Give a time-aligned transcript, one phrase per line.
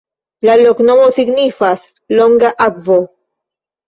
[0.47, 1.83] La loknomo signifas:
[2.21, 2.97] longa-akvo.